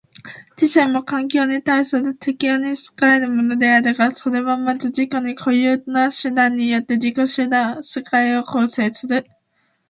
[0.57, 9.27] 知性も環境に対する適応に仕えるものであるが、それはまず自己に固有な手段によって自己の世界を構成する。